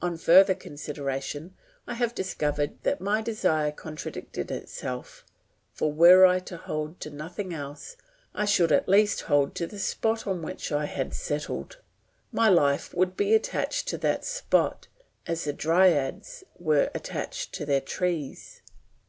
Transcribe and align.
On 0.00 0.16
further 0.16 0.54
consideration 0.54 1.56
I 1.88 1.94
have 1.94 2.14
discovered 2.14 2.80
that 2.84 3.00
my 3.00 3.20
desire 3.20 3.72
contradicted 3.72 4.52
itself; 4.52 5.24
for 5.72 5.92
were 5.92 6.24
I 6.24 6.38
to 6.38 6.56
hold 6.56 7.00
to 7.00 7.10
nothing 7.10 7.52
else, 7.52 7.96
I 8.32 8.44
should 8.44 8.70
at 8.70 8.88
least 8.88 9.22
hold 9.22 9.56
to 9.56 9.66
the 9.66 9.80
spot 9.80 10.24
on 10.24 10.40
which 10.40 10.70
I 10.70 10.84
had 10.84 11.12
settled; 11.14 11.78
my 12.30 12.48
life 12.48 12.94
would 12.94 13.16
be 13.16 13.34
attached 13.34 13.88
to 13.88 13.98
that 13.98 14.24
spot, 14.24 14.86
as 15.26 15.42
the 15.42 15.52
dryads 15.52 16.44
were 16.60 16.88
attached 16.94 17.52
to 17.54 17.66
their 17.66 17.80
trees. 17.80 18.62